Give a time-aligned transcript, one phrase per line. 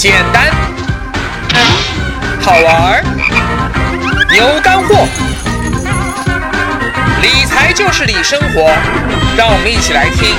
[0.00, 0.50] 简单，
[2.40, 3.04] 好玩儿，
[4.34, 4.94] 有干货。
[7.20, 8.62] 理财就是理生活，
[9.36, 10.30] 让我们一起来听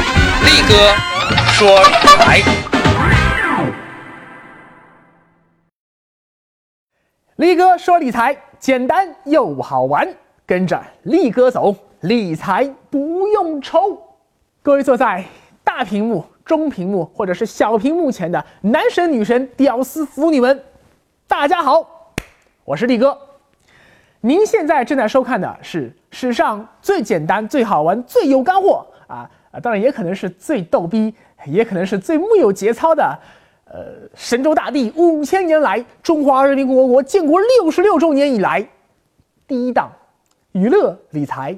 [0.47, 0.96] 力哥
[1.52, 2.42] 说理财。
[7.36, 10.12] 力哥说理财简单又好玩，
[10.44, 14.02] 跟着力哥走，理财不用愁。
[14.64, 15.24] 各位坐在
[15.64, 20.63] 大屏幕、中屏幕或者是小屏幕前的男神、女神、屌丝、腐女们，
[21.27, 22.13] 大家好，
[22.63, 23.18] 我是力哥。
[24.22, 29.59] 您现在正在收看的是史上最简单、最好玩、最有干货啊啊！
[29.59, 31.13] 当然也可能是最逗逼，
[31.46, 33.18] 也可能是最木有节操的。
[33.66, 38.68] 呃，神州大地五千年来，中华人民共和国建国六十六周年以来，
[39.48, 39.91] 第一档
[40.52, 41.58] 娱乐理财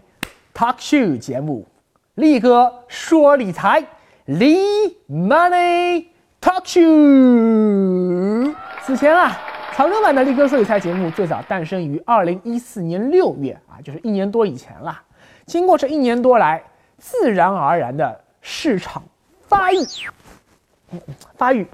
[0.53, 1.67] talk show 节目，
[2.15, 3.83] 力哥说理财，
[4.25, 6.05] Lee money
[6.39, 8.55] talk show。
[8.83, 9.37] 此前啊。
[9.75, 15.02] 长春版的力哥说理财节目最早诞生于二零一四年六月啊，就是一年多以前了。
[15.47, 16.63] 经过这一年多来
[16.99, 19.02] 自然而然的市场
[19.47, 19.80] 发育，
[21.35, 21.65] 发育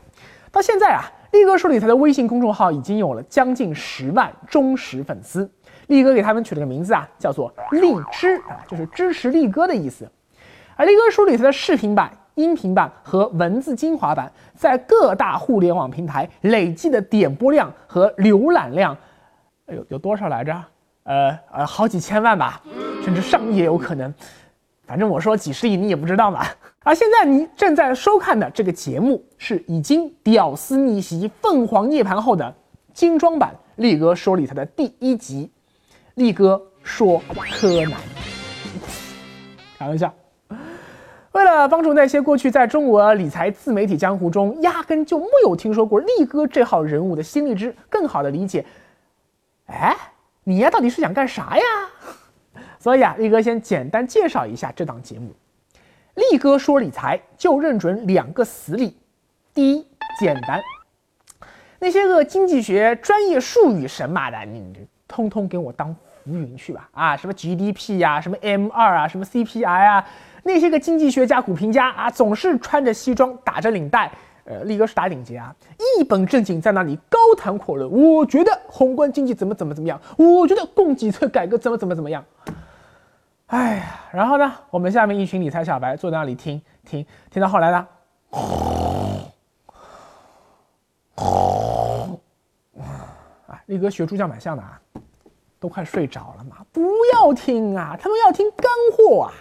[0.49, 1.03] 到现在啊，
[1.33, 5.51] 力哥说理财的微信公众号已经有了将近十万忠实粉丝。
[5.87, 10.09] 力哥给他们取了个名字啊，叫做荔枝啊，就是支持力哥的意思。
[10.77, 12.09] 而力哥说理财的视频版。
[12.39, 18.95] 音频版和文字精华版在各大互联网平台累计的点播量和浏览量，
[19.67, 20.53] 有有多少来着？
[21.03, 22.61] 呃呃，好几千万吧，
[23.03, 24.13] 甚至上亿也有可能。
[24.85, 26.45] 反正我说几十亿你也不知道嘛。
[26.83, 32.55] 而现在你正在收看的这个节目是已经屌丝逆袭、凤凰涅槃后的
[32.93, 33.53] 精装版。
[33.75, 35.49] 力哥说理财的第一集，
[36.15, 37.93] 力哥说柯南，
[39.77, 40.13] 开玩笑。
[41.31, 48.65] 为了帮助那些过去在中国理财自媒体江湖中压根就没有听说过力哥这号人物的新荔枝，更好的理解，
[49.67, 49.95] 哎，
[50.43, 51.63] 你呀到底是想干啥呀？
[52.79, 55.31] 所以啊，力哥先简单介绍一下这档节目。
[56.15, 58.97] 力哥说理财就认准两个死理：
[59.53, 59.85] 第一，
[60.19, 60.59] 简单，
[61.77, 64.73] 那些个经济学专业术语神马的，你
[65.07, 66.89] 通通给我当浮云去吧！
[66.93, 70.05] 啊，什么 GDP 呀，什么 M 二啊，什么 CPI 啊。
[70.49, 74.11] 那些个经济学家、股评家啊，总是穿着西装、打着领带，
[74.45, 75.55] 呃，力哥是打领结啊，
[75.99, 77.87] 一本正经在那里高谈阔论。
[77.87, 82.25] 我觉得宏观经济怎么怎么怎么样，我觉得供给侧改革怎么怎么怎么样。
[83.45, 87.87] 哎呀，然后呢，我们下面一群理财小白坐在那里听听，听到后来呢，
[93.45, 94.81] 啊，力哥学猪叫蛮像的啊，
[95.59, 96.81] 都快睡着了嘛，不
[97.13, 99.33] 要听啊，他们要听干货啊。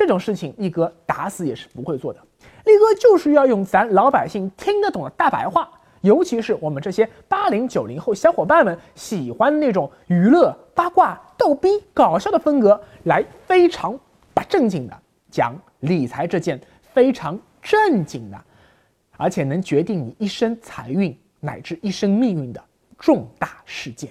[0.00, 2.18] 这种事情，力哥打死也是不会做的。
[2.64, 13.92] 力哥就是要用咱老百姓听得懂的大白话，尤其是我们这些八零九零后小伙伴们喜欢那种娱乐、八卦、逗逼、搞笑的风格，来非常
[14.32, 14.98] 不正经的
[15.30, 16.58] 讲理财这件
[16.94, 18.40] 非常正经的，
[19.18, 22.64] 而且能决定你一生财运乃至一生命运的
[22.98, 24.10] 重大事件。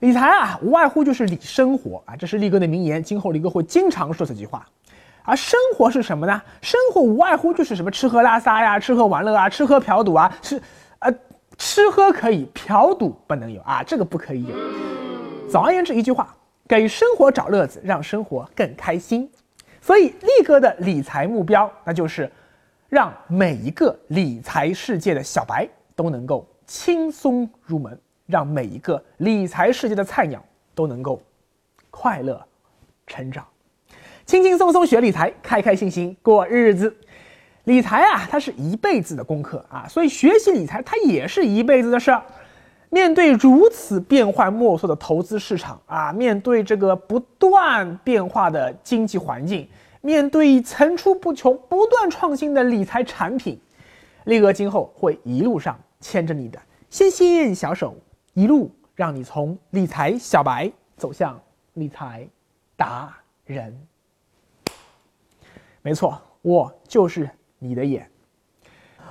[0.00, 4.66] 理财啊，无外乎就是理生活啊，这是力哥的名言，今后力哥会经常说这句话。
[5.30, 6.42] 而生活是什么呢？
[6.60, 10.60] 生活无外乎就是什么吃喝拉撒呀，吃喝玩乐啊，吃喝嫖赌啊，是，
[10.98, 11.14] 呃，
[11.56, 14.56] 吃喝可以，嫖赌不能有啊，这个不可以有。
[15.48, 16.34] 总而言之，一句话，
[16.66, 19.30] 给生活找乐子，让生活更开心。
[19.80, 22.28] 所以力哥的理财目标，那就是
[22.88, 25.64] 让每一个理财世界的小白
[25.94, 31.22] 都能够轻松入门，让每一个理财世界的菜鸟都能够
[31.88, 32.44] 快乐
[33.06, 33.46] 成长。
[34.30, 36.96] 轻轻松松学理财，开开心心过日子。
[37.64, 42.22] 理财啊，它是一辈子的功课啊，所以学习理财它也是一辈子的事儿。
[42.90, 49.68] 面对如此变幻莫测的投资市场啊，面对这个不断变化的经济环境，
[50.00, 53.60] 面对层出不穷、不断创新的理财产品，
[54.26, 56.56] 力哥今后会一路上牵着你的
[56.88, 57.96] 纤纤小手，
[58.34, 61.36] 一路让你从理财小白走向
[61.74, 62.24] 理财
[62.76, 63.12] 达
[63.44, 63.76] 人。
[65.82, 67.28] 没错，我就是
[67.58, 68.08] 你的眼，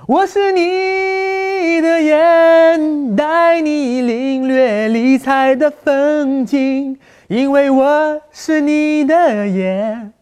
[0.06, 6.98] 我是你的眼，带你领略理财的风景。
[7.28, 10.12] 因为我是你的眼，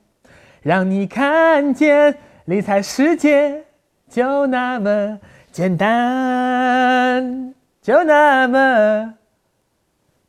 [0.63, 3.65] 让你看见理财世界
[4.11, 5.19] 就那么
[5.51, 9.15] 简单，就那么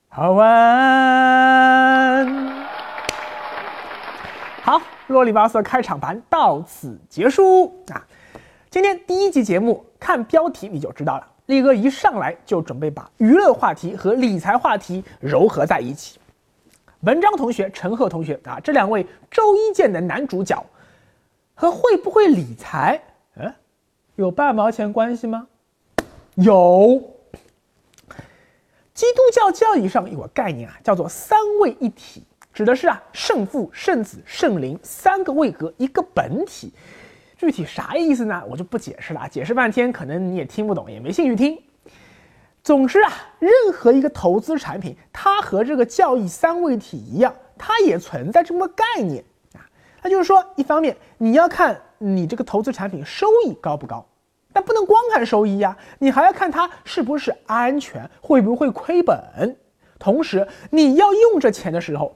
[0.07, 0.49] 好玩。
[5.09, 5.13] 好。
[5.13, 8.05] 啰里吧嗦开场白到此结束啊！
[8.69, 16.19] 今天第一集节目看标题你就知道了，力哥一上来就准备把娱乐话题和理财话题糅合在一起。
[17.01, 20.63] 文章同学、陈赫同学啊，这两位周一见的男主角，
[21.55, 23.01] 和会不会理财，
[23.35, 23.51] 嗯，
[24.15, 25.47] 有半毛钱关系吗？
[26.35, 27.01] 有。
[28.93, 32.21] 基督教教义上有个概念啊，叫做三位一体，
[32.53, 36.73] 指的是啊圣父、圣子、圣灵三个位格一个本体。
[37.37, 38.43] 具体啥意思呢？
[38.49, 41.57] 我就不解释了，解释半天可能你也听不懂，也没兴趣听。
[42.61, 49.23] 总之啊，任何一个投资产品，它和这个教义三位一体一样，它也存在这么个概念
[49.53, 49.63] 啊。
[50.01, 54.05] 那就是说，一方面你要看你这个投资产品收益高不高。
[54.51, 59.55] 但不能光看收益呀，你还要看它是不是安全，会不会亏本。
[59.99, 62.13] 同时，你要用这钱的时候，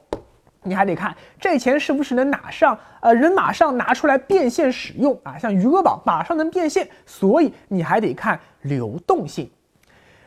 [0.63, 6.87] 你还得看这钱是不是能拿上，呃，能马上拿出来变现使用啊，像余额宝马上能变现。
[7.05, 9.49] 所以你还得看流动性。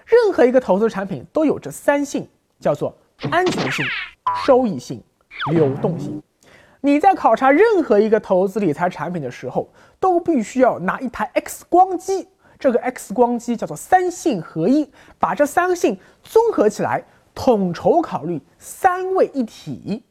[0.05, 2.29] 任何一个投资产品都有这三性，
[2.61, 2.97] 叫做
[3.31, 3.85] 安全性、
[4.45, 5.03] 收益性、
[5.51, 6.23] 流动性。
[6.81, 9.69] 你在考察任何一个投资理财产品的时候，
[9.99, 12.29] 都必须要拿一台 X 光机。
[12.59, 14.89] 这个 X 光机叫做三性合一，
[15.19, 17.03] 把这三个性综合起来，
[17.35, 20.05] 统筹考虑，三位一体。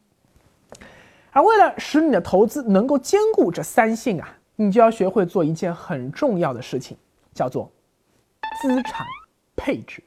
[1.35, 6.95] 而为了使你的投资能够兼顾这三性啊，你就要学会做一件很重要的事情，
[7.33, 7.69] 叫做
[8.61, 9.05] 资产
[9.53, 10.01] 配置。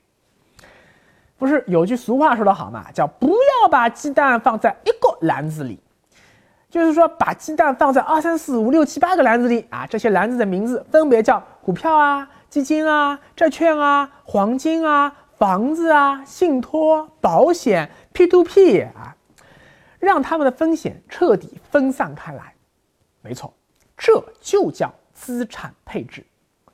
[1.36, 5.78] 不是有句俗话说得好嘛，叫不要把鸡蛋放在一个篮子里。
[6.70, 19.14] 就是说，把鸡蛋放在二三四五六七八个篮子里啊，这些篮子的名字分别叫股票啊、基金啊、债券啊、黄金啊、房子啊、信托、保险、P to P 啊，
[19.98, 22.54] 让他们的风险彻底分散开来。
[23.20, 23.52] 没错，
[23.96, 26.24] 这就叫资产配置，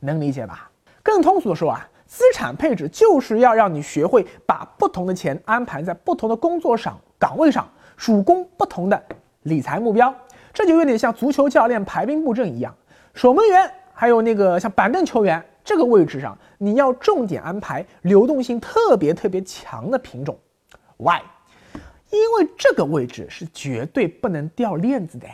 [0.00, 0.70] 能理解吧？
[1.02, 9.02] 更通俗的说啊，资产配置就是要让你学会把不同的钱安排在不同的工作上岗位上，主攻不同的。
[9.42, 10.14] 理财目标，
[10.52, 12.74] 这就有点像足球教练排兵布阵一样，
[13.12, 20.38] 守门员还有那个像板凳球员这个位置上，你要重点安排流动性特别特别强的品种。
[20.96, 21.20] Why？
[22.16, 25.26] 因为这个位置是绝对不能掉链子的，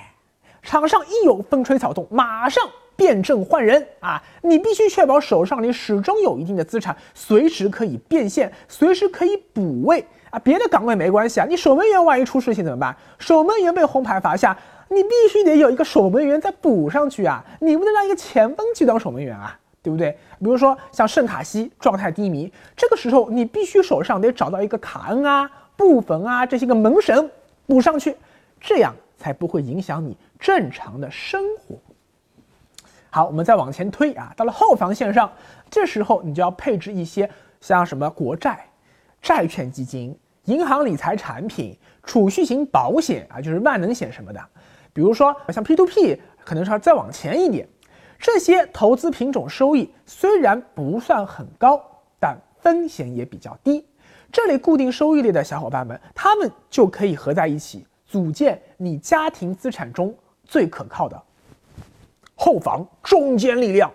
[0.62, 2.62] 场上一有风吹草动，马上
[2.96, 4.22] 变阵换人啊！
[4.42, 10.04] 你必须确保手上你始终有一定的资产，随时可以变现，随时可以补位。
[10.30, 12.96] 啊，别的岗位没关系啊，你守门员万一出事情怎么办？
[13.18, 14.56] 守门员被红牌罚下，
[14.88, 20.10] 你必须得有一个守门员再补上去啊，你不能让一个前锋去当守门员啊，对不对？
[20.38, 25.50] 比如说像圣卡西状态低迷，这个时候你必须手上得找到一个卡恩啊、
[25.80, 27.30] 布冯啊这些个门神
[27.66, 28.14] 补上去，
[28.60, 31.74] 这样才不会影响你正常的生活。
[33.08, 35.32] 好，我们再往前推啊，到了后防线上，
[35.70, 37.28] 这时候你就要配置一些
[37.62, 38.62] 像什么国债。
[39.22, 44.48] 债券基金、银行理财产品、储蓄型保险啊，就是万能险什么的，
[44.92, 47.66] 比如说像 P to P，可能是要再往前一点。
[48.18, 51.82] 这些投资品种收益虽然不算很高，
[52.20, 53.86] 但风险也比较低。
[54.32, 61.20] 这类固定收益类的小伙伴们，他们就可以合在一起，组建你家庭资产中最可靠的
[62.34, 63.90] 后防中坚力量。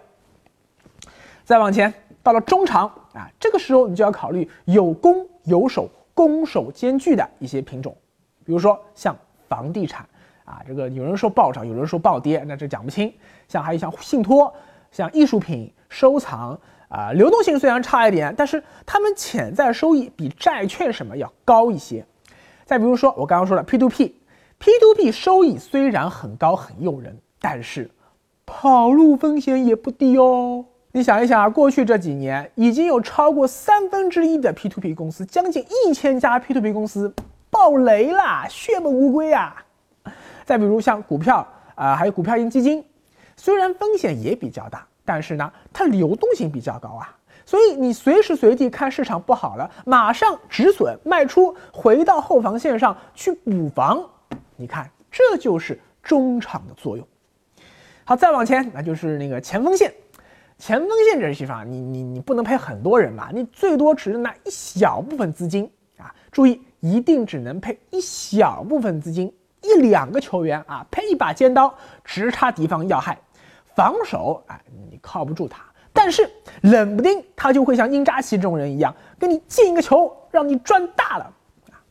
[1.43, 1.93] 再往前。
[2.25, 7.95] 到了中长啊，这个时候你就要考虑有攻有守、攻守兼具的一些品种，
[8.43, 9.15] 比如说像
[9.47, 10.03] 房地产
[10.43, 13.13] 啊，这个有人说暴涨，有人说暴跌，那这讲不清。
[13.47, 14.51] 像还有像信托、
[14.95, 22.05] 像艺术品收藏啊，流动性虽然差一点，但是他们潜在收益比债券什么要高一些。
[22.63, 27.91] 再比如说我刚刚说了 P to P，P to P 收益虽然很高很诱人，但是
[28.45, 30.63] 跑路风险也不低哦。
[30.93, 37.13] 你想一想啊，过去这几年已经有超过三分之一的 P to P 公司，将近一千家 P to P 公司
[37.49, 39.61] 爆雷了，血本无归啊！
[40.45, 42.81] 再比如像股票啊，还有股票型基金，
[43.37, 47.15] 虽然风险也比较大，但是呢，它流动性比较高啊，
[47.45, 54.03] 所以你随时随地看市场不好了，马上止损卖出，回到后防线上去补防。
[54.55, 57.07] 你看，这就是中场的作用。
[58.05, 59.93] 好，再往前，那就是那个前锋线。
[60.57, 66.13] 前锋线这地方，你你你不能配很多人吧，你最多只能拿一小部分资金啊。
[66.31, 71.75] 注意，一定只能配一小部分资金，一两个球员啊，配一把尖刀，
[72.05, 73.17] 直插敌方要害。
[73.75, 76.29] 防守啊，你靠不住他，但是
[76.61, 81.33] 冷不丁他就会像英扎西这种人一样，给你进一个球，让你赚大了
[81.71, 81.81] 啊。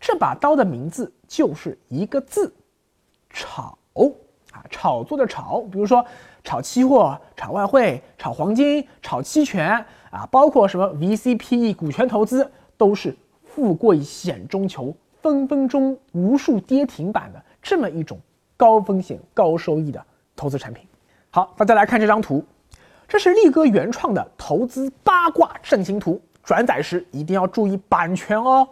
[0.00, 2.52] 这把刀的名字就是一个字，
[3.30, 3.78] 炒
[4.52, 6.04] 啊，炒作的炒，比如说。
[6.44, 13.14] 炒期货、炒外汇、炒黄金、炒期权啊，包括什么 VCPE 股权投资，都是
[13.44, 18.18] 富贵险中求，分分钟无数跌停板的这么一种
[18.56, 20.02] 高风险高收益的
[20.34, 20.86] 投资产品。
[21.30, 22.42] 好，大家来看这张图，
[23.06, 28.66] 这是力哥原创的投资八卦阵型图，转载时一定要注意版权哦。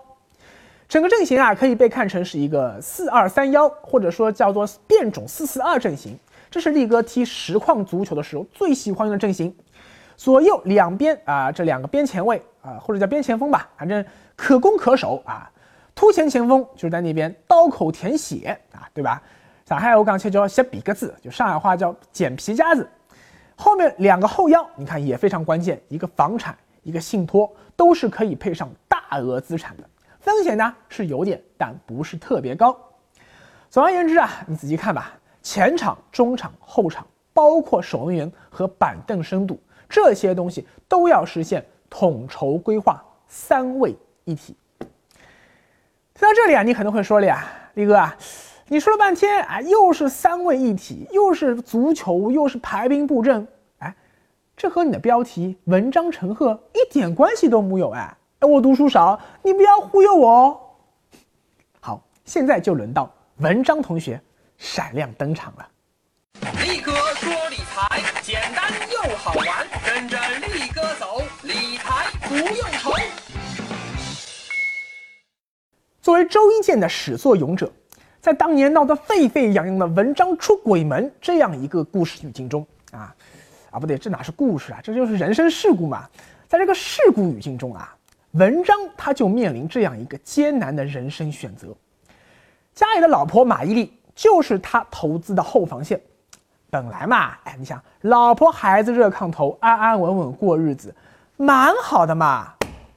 [0.88, 6.18] 整个阵型啊，可以被看成是一个四二三幺，或者说叫做变种四四二阵型。
[6.50, 9.54] 这是力哥踢实况足球的时候最喜欢用的阵型。
[10.16, 14.02] 左右两边啊，这两个边前卫啊，或者叫边前锋吧，反正
[14.34, 15.50] 可攻可守啊。
[15.94, 19.22] 突前前锋就是在那边刀口舔血啊，对吧？
[19.68, 22.88] 上海我刚才叫写比个字，就上海话叫捡皮夹子。
[23.56, 29.82] 后面两个后腰，你看也非常关键，一个房产，一个信托，都是可以配上大额资产的。
[30.20, 32.78] 风险呢是有点，但不是特别高。
[33.68, 39.60] 总而言之啊，你仔细看吧，前场、中场、后场，包括守门员和板凳深度。
[39.88, 44.56] 这些东西都要实现统筹规划，三位一体。
[44.78, 44.86] 听
[46.20, 47.44] 到这里啊，你可能会说了呀，
[47.74, 48.16] 力哥啊，
[48.68, 53.46] 你说了半天哎，又是三位一体，又是足球，又是排兵布阵，
[53.78, 53.94] 哎，
[54.56, 58.16] 这和你的标题“文章陈赫”一点关系都没有哎！
[58.40, 60.60] 哎，我读书少，你不要忽悠我哦。
[61.78, 64.20] 好，现在就轮到文章同学
[64.58, 65.68] 闪亮登场了。
[66.64, 70.18] 力哥说理财简单又好玩，跟着
[70.52, 72.90] 力哥走，理财不用愁。
[76.02, 77.72] 作为周一见的始作俑者，
[78.26, 83.14] 在当年闹得沸沸扬扬的文章出轨门这样一个故事语境中啊，
[83.70, 86.08] 啊不对，这哪是故事啊，这就是人生事故嘛。
[86.48, 87.94] 在这个事故语境中啊，
[88.32, 91.68] 文章他就面临这样一个艰难的人生选择。
[92.74, 96.00] 家里的老婆马伊琍就是他投资的后防线。
[96.68, 100.92] 本来嘛，哎，你想，老婆孩子热炕头，安安稳稳过日子，
[101.36, 102.52] 蛮好的嘛。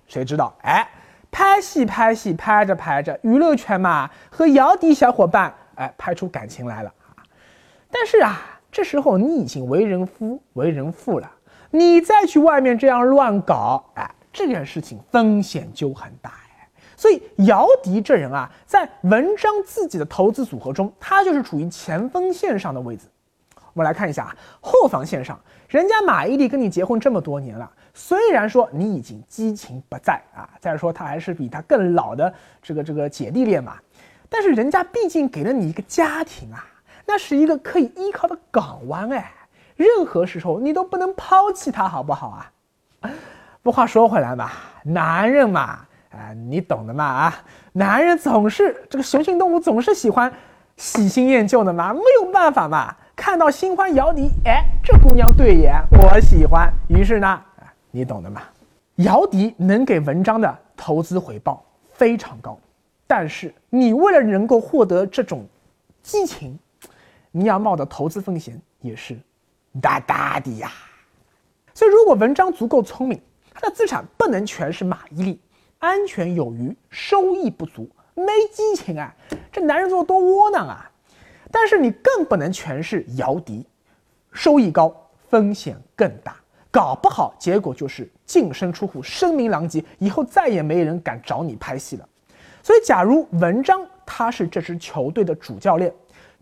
[0.07, 0.89] 谁知道，哎，
[1.31, 7.23] 拍戏拍戏拍着拍着，娱乐圈嘛，和姚笛小伙伴，哎，拍出感情来了啊。
[7.91, 11.31] 但是啊，这时候你已经为人夫、为人父了，
[11.71, 16.67] 你再去外面这样乱搞，哎，这件事情风险就很大哎。
[16.97, 23.05] 所以姚笛这人啊，在文章自己的投资组合中，他就是处于前锋线上的位置。
[23.73, 33.77] 我们来看一下啊，后防线上，人家马伊琍跟你结婚这么多年了，虽然说你已经激情不在啊，再说他还是比他更老的这个这个姐弟恋嘛，
[34.29, 36.65] 但是人家毕竟给了你一个家庭啊，
[37.05, 39.31] 那是一个可以依靠的港湾哎，
[39.75, 42.51] 任何时候你都不能抛弃他，好不好啊？
[43.61, 44.51] 不话说回来嘛，
[44.83, 45.79] 男人嘛，
[46.11, 47.35] 啊，你懂的嘛啊，
[47.73, 50.31] 男人总是这个雄性动物总是喜欢
[50.77, 52.95] 喜新厌旧的嘛，没有办法嘛。
[53.15, 56.71] 看到新欢姚笛，哎，这姑娘对眼，我喜欢。
[56.87, 57.41] 于是呢，
[57.91, 58.43] 你懂的嘛。
[58.95, 62.59] 姚笛能给文章的投资回报非常高，
[63.07, 65.45] 但是你为了能够获得这种
[66.03, 66.57] 激情，
[67.31, 69.17] 你要冒的投资风险也是
[69.81, 70.71] 大大的呀。
[71.73, 73.21] 所以，如果文章足够聪明，
[73.53, 75.37] 他的资产不能全是马伊琍，
[75.77, 79.15] 安全有余，收益不足，没激情啊，
[79.51, 80.91] 这男人做多窝囊啊。
[81.51, 83.65] 但是你更不能全是姚笛，
[84.33, 84.93] 收益高，
[85.29, 86.35] 风险更大，
[86.71, 92.07] 搞不好结果就是净身出户，声名狼藉，以后再也没人敢找你拍戏了。
[92.61, 95.93] 所以，假如文章他是这支球队的主教练，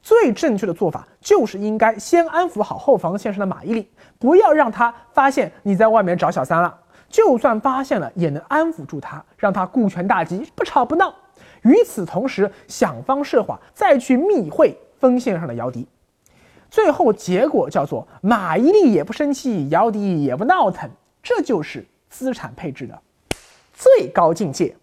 [0.01, 3.85] 最正确的做法就是应该先安抚好后防线上的马伊琍，
[4.19, 6.77] 不要让他发现你在外面找小三了。
[7.09, 11.13] 就算发现了，也能安抚住他，让他顾全大局，不吵不闹。
[11.61, 14.77] 与此同时，想方设法再去密会。
[14.99, 15.87] 锋线上的姚笛，
[16.69, 20.89] 最后结果叫做马伊琍也不生气，姚笛也不闹腾，
[21.23, 22.99] 这就是资产配置的
[23.73, 24.75] 最高境界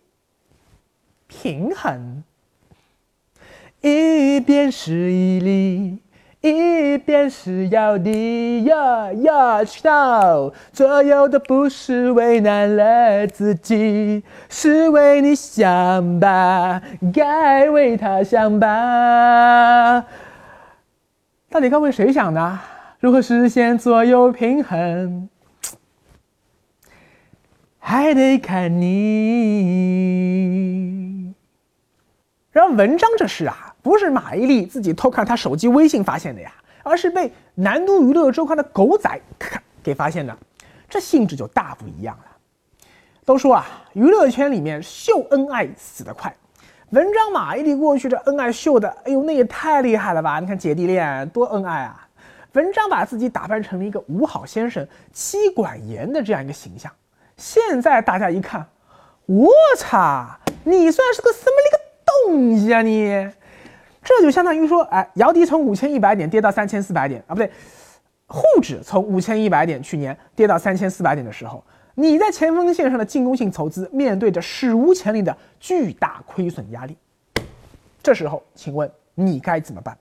[1.28, 2.22] ——平衡。
[3.80, 5.98] 一边是伊琍，
[6.40, 16.80] 一边是姚笛，呀呀，知道所有的不是为难了自己，是为你想吧，
[17.12, 20.06] 该为他想吧。
[21.54, 22.60] 到底该为谁想呢？
[22.98, 25.28] 如何实现左右平衡，
[27.78, 29.72] 还得看你。
[32.50, 33.70] 然后文章这事啊。
[33.82, 40.36] 不是马伊琍自己偷看他手机微信发现的呀，而是被南都娱乐周刊的狗仔看给发现的，
[40.88, 42.24] 这性质就大不一样了。
[43.24, 46.34] 都说啊，娱乐圈里面秀恩爱死得快，
[46.94, 50.38] 文章马伊琍过去这恩爱秀的，哎呦那也太厉害了吧！
[50.38, 52.08] 你看姐弟恋多恩爱啊，
[52.52, 56.92] 文章把自己打扮成了一个五好先生、妻管严的这样一个形象，
[57.36, 58.64] 现在大家一看，
[59.26, 60.24] 我操，
[60.62, 61.84] 你算是个什么那个
[62.30, 63.28] 东西啊你？
[64.04, 67.50] 这就相当于说，哎，姚笛从五千一百点跌到三千四百点啊，不对，
[68.28, 76.96] 沪指从五千一百点去年跌到三千四百点的时候，你在前锋线上的进攻性筹资面对着史无前例的巨大亏损压力，
[78.02, 79.96] 这时候，请问你该怎么办？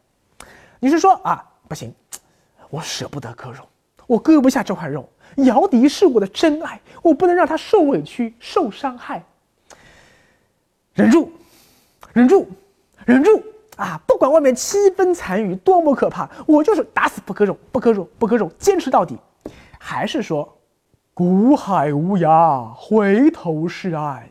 [0.79, 1.93] 你是说啊，不行，
[2.69, 3.63] 我舍不得割肉，
[4.07, 5.07] 我割不下这块肉，
[5.37, 9.23] 姚笛是我的真爱，我不能让他受委屈、受伤害，
[10.93, 11.31] 忍住，
[12.13, 12.47] 忍住，
[13.05, 13.43] 忍住。
[13.75, 13.99] 啊！
[14.05, 19.17] 不管外面七分残余多么可怕，我就是打死不割肉，不割肉，不割肉，坚持到底。
[19.79, 20.55] 还是说，
[21.15, 24.23] 古海无涯，回头是岸，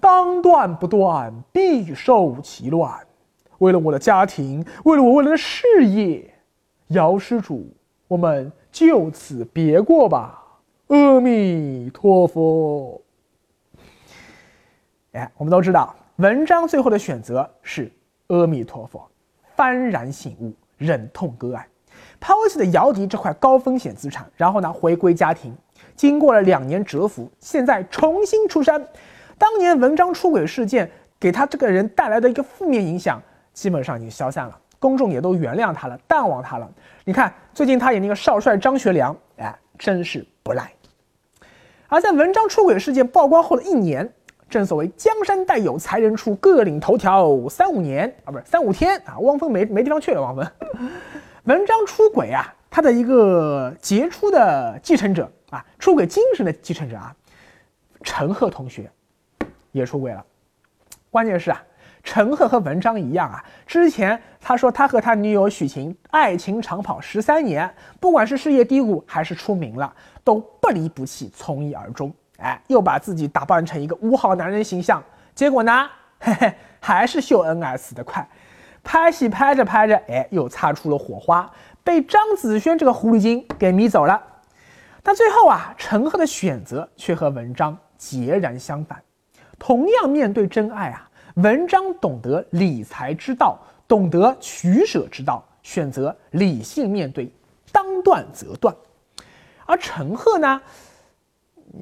[0.00, 2.98] 当断不断，必受其乱。
[3.58, 6.32] 为了我的家庭，为了我未来的事业，
[6.86, 7.66] 姚施主，
[8.06, 10.42] 我们就此别过吧。
[10.86, 12.98] 阿弥陀佛。
[15.12, 17.92] 哎，我们都知道，文章最后的选择是。
[18.28, 19.06] 阿弥陀佛，
[19.56, 21.66] 幡然醒悟，忍痛割爱，
[22.20, 25.54] 抛弃了姚笛这块高风险资产，然后呢回归家庭。
[25.96, 28.84] 经过了两年蛰伏，现在重新出山。
[29.36, 36.70] 当年文章出轨事件给他这个人带来的一个负面影响，基本上已经消散了，公众也都原谅他了，淡忘他了。
[37.04, 40.70] 你看最近他演那个少帅张学良，哎，真是不赖。
[41.88, 44.10] 而在文章出轨事件曝光后的一年。
[44.50, 49.18] 正所谓江山代有才人出，各领头条三五年啊，不是三五天啊。
[49.18, 50.50] 汪峰没没地方去了，汪峰。
[51.44, 57.14] 文章出轨啊，他的一个杰出的继承者啊，出轨精神的继承者啊，
[58.02, 58.90] 陈赫同学
[59.72, 60.24] 也出轨了。
[61.10, 61.62] 关键是啊，
[62.02, 69.90] 陈赫和文章一样啊，之前他说他和他女友许晴爱情长跑十三年，不管是事业低谷还是出名了，
[70.22, 72.12] 都不离不弃，从一而终。
[72.38, 75.02] 哎，又把自己打扮成一个五好男人形象，
[75.34, 75.88] 结果呢，
[76.20, 78.28] 嘿嘿，还是秀恩爱死得快，
[78.84, 81.50] 拍戏拍着拍着，哎，又擦出了火花，
[81.82, 84.22] 被张子萱这个狐狸精给迷走了。
[85.08, 89.02] 但最后啊，陈赫的选择却和文章截然相反。
[89.58, 97.32] 同样面对真爱啊，文章懂得理财之道，懂得取舍之道，选择理性面对，
[97.72, 98.76] 当断则断。
[99.64, 100.60] 而陈赫呢？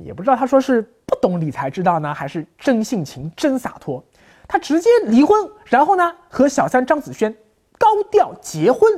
[0.04, 4.00] 也不知道他说是不懂理财之道呢，还是真性情、真洒脱。
[4.46, 7.36] 他直接离婚，然后呢和小三张子萱
[7.76, 8.88] 高调结婚。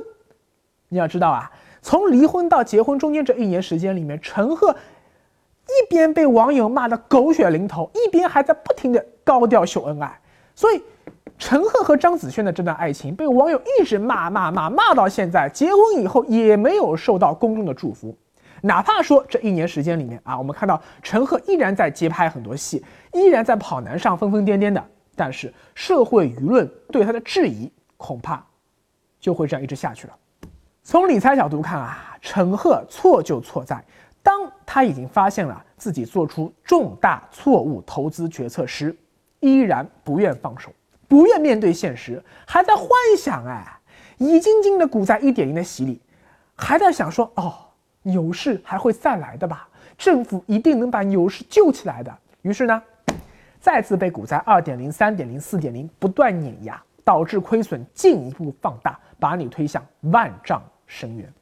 [0.91, 1.51] 你要知道啊，
[1.88, 10.20] 从离婚到结婚中间这一年时间里面，陈赫一边被网友骂得狗血淋头，一边还在不停的高调秀恩爱。
[10.55, 10.83] 所以，
[11.38, 18.14] 陈赫和张子萱的这段爱情被网友一直骂骂骂骂到现在，结婚以后也没有受到公众的祝福。
[18.61, 24.85] 哪怕说这一年时间里面啊，我们看到陈赫依然在接拍很多戏，依然在跑男上疯疯癫癫的，
[25.16, 28.44] 但是社会舆论对他的质疑恐怕
[29.18, 30.12] 就会这样一直下去了。
[30.90, 33.85] 从理财角度看啊，陈赫错就错在，
[34.22, 38.96] 当他已经发现了自己做出重大错误投资决策时，
[39.40, 40.72] 依然不愿放手，
[41.07, 43.79] 不愿面对现实，还在幻想哎，
[44.16, 46.01] 已经经了股灾一点零的洗礼，
[46.55, 47.53] 还在想说哦。
[48.03, 49.68] 牛市还会再来的吧？
[49.98, 52.16] 政府一定能把牛市救起来的。
[52.40, 52.83] 于是呢，
[53.61, 61.33] 再次被股灾二点零、三点零、四点零不断碾压，导致亏损进一步放大，把你推向万丈深渊。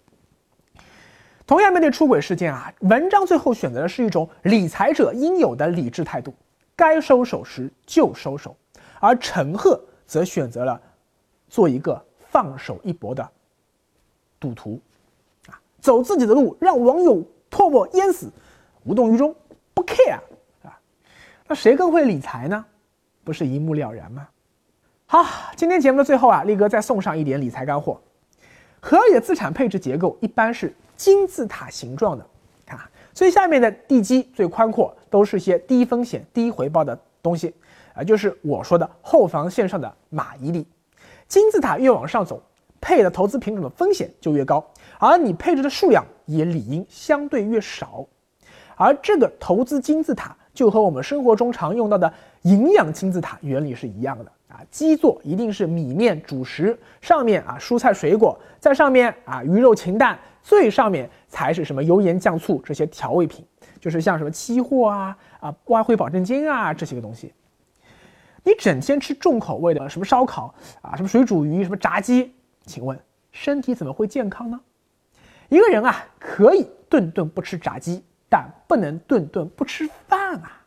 [1.46, 6.35] 同样面对出轨事件啊，文章最后选择的是一种理财者应有的理智态度，
[6.74, 8.54] 该收手时就收手，
[9.00, 10.78] 而陈赫则选择了
[11.48, 13.26] 做一个放手一搏的
[14.38, 14.78] 赌徒。
[15.48, 18.28] 啊走自己的路，让网友唾沫淹死，
[18.82, 19.32] 无动于衷，
[19.72, 20.18] 不 care
[20.64, 20.76] 啊？
[21.46, 22.64] 那谁更会理财呢？
[23.22, 24.26] 不是一目了然吗？
[25.06, 28.00] 好，今天节目的最后啊，力哥再送上一点理财干货。
[28.88, 32.25] 合理的资产配置结构一般是金字塔形状的，
[32.64, 32.79] 看
[33.12, 37.53] 最下面的地基最宽阔，都是些低风险低回报的东西
[37.94, 40.64] 啊，就是我说的后防线上的马伊琍。
[41.27, 42.40] 金字塔越往上走。
[42.79, 44.64] 配的投资品种的风险就越高，
[45.01, 48.07] 而你配置的数量也理应相对越少。
[48.77, 63.44] 而这个投资金字塔就和我们生活中常用到的营养金字塔原理是一样的啊，基座一定是米面主食，上面啊蔬菜水果，在上面啊鱼肉禽蛋，最上面才是什么油盐酱醋这些调味品，
[63.80, 67.32] 就是像什么期货啊啊外汇保证金啊这些个东西。
[68.44, 72.32] 你整天吃重口味的什么烧烤啊，什么水煮鱼，什么炸鸡。
[72.64, 72.96] 请问
[73.32, 74.61] 身体怎么会健康呢？
[75.48, 80.62] 一个人啊，可以顿顿不吃炸鸡，但不能顿顿不吃饭啊。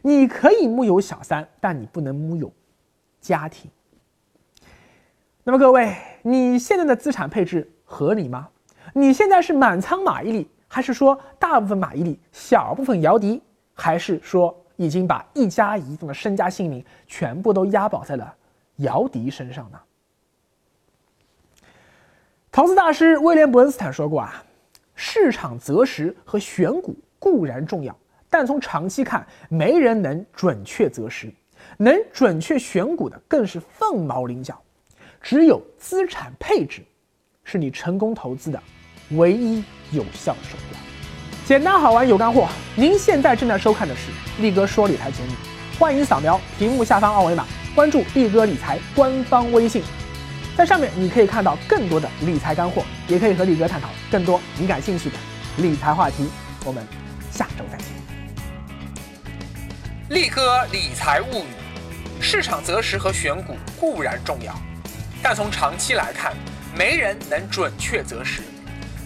[0.00, 2.50] 你可以木有小三，但你不能木有
[3.26, 3.68] 家庭。
[5.42, 8.48] 那么各位，你现在的资产配置合理吗？
[8.94, 13.42] 你现在是满仓马伊琍，还是说大部分马伊琍，小部分姚笛，
[13.74, 18.32] 还是说已经把一家一众的身家性命全部都押宝在了
[18.76, 19.80] 姚笛身上呢？
[22.52, 24.42] 投资大师威廉·伯恩斯坦说过啊，
[24.94, 27.94] 市场择时和选股固然重要，
[28.30, 31.32] 但从长期看，没人能准确择时，
[31.78, 34.60] 能准确选股的更是凤毛麟角。
[35.22, 36.82] 只有资产配置，
[37.44, 38.62] 是你成功投资的
[39.10, 40.80] 唯一有效手段。
[41.44, 44.10] 简单好玩有干货，您现在正在收看的是
[44.42, 45.32] 力哥说理财节目，
[45.78, 49.82] 欢迎扫描屏幕下方二维码，关注力哥理财官方微信，
[50.56, 55.16] 在上面你可以看到更多的理财干货，也可以和力哥探讨更多你感兴趣的
[55.58, 56.28] 理财话题。
[56.64, 56.84] 我们
[57.30, 57.86] 下周再见。
[60.08, 61.65] 力哥理财物语，
[62.20, 64.54] 市场择时和选股固然重要，
[65.22, 66.34] 但从长期来看，
[66.76, 68.42] 没人能准确择时。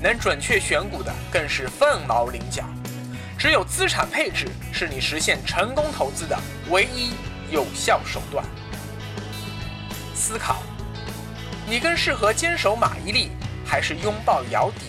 [0.02, 2.64] 能准确选股的更是凤毛麟角，
[3.38, 6.38] 只有资产配置是你实现成功投资的
[6.70, 7.10] 唯一
[7.50, 8.42] 有效手段。
[10.14, 10.62] 思考，
[11.66, 13.28] 你更适合坚守马伊琍，
[13.66, 14.86] 还是拥抱姚笛？